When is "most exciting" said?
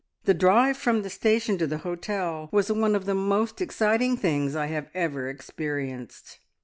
3.13-4.17